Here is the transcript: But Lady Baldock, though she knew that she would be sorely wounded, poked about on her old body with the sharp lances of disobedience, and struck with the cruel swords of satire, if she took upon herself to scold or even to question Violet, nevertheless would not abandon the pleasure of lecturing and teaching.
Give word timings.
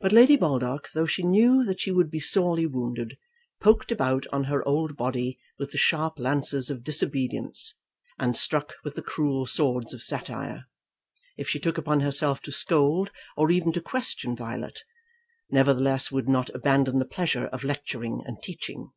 But 0.00 0.10
Lady 0.10 0.34
Baldock, 0.34 0.90
though 0.94 1.06
she 1.06 1.22
knew 1.22 1.62
that 1.64 1.78
she 1.78 1.92
would 1.92 2.10
be 2.10 2.18
sorely 2.18 2.66
wounded, 2.66 3.16
poked 3.60 3.92
about 3.92 4.26
on 4.32 4.42
her 4.50 4.66
old 4.66 4.96
body 4.96 5.38
with 5.60 5.70
the 5.70 5.78
sharp 5.78 6.18
lances 6.18 6.70
of 6.70 6.82
disobedience, 6.82 7.76
and 8.18 8.36
struck 8.36 8.74
with 8.82 8.96
the 8.96 9.00
cruel 9.02 9.46
swords 9.46 9.94
of 9.94 10.02
satire, 10.02 10.64
if 11.36 11.48
she 11.48 11.60
took 11.60 11.78
upon 11.78 12.00
herself 12.00 12.40
to 12.42 12.50
scold 12.50 13.12
or 13.36 13.52
even 13.52 13.70
to 13.74 13.80
question 13.80 14.34
Violet, 14.34 14.80
nevertheless 15.52 16.10
would 16.10 16.28
not 16.28 16.50
abandon 16.52 16.98
the 16.98 17.04
pleasure 17.04 17.46
of 17.46 17.62
lecturing 17.62 18.24
and 18.26 18.42
teaching. 18.42 18.90